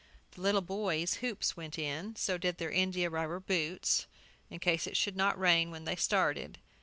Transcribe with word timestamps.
The 0.31 0.41
little 0.41 0.61
boys' 0.63 1.17
hoops 1.17 1.55
went 1.55 1.77
in; 1.77 2.15
so 2.15 2.39
did 2.39 2.57
their 2.57 2.71
india 2.71 3.07
rubber 3.11 3.39
boots, 3.39 4.07
in 4.49 4.57
case 4.57 4.87
it 4.87 4.97
should 4.97 5.15
not 5.15 5.37
rain 5.39 5.69
when 5.69 5.85
they 5.85 5.95
started. 5.95 6.57